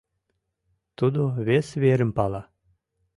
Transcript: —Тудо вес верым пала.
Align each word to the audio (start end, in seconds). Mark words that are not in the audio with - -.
—Тудо 0.97 1.21
вес 1.45 1.67
верым 1.83 2.11
пала. 2.17 2.43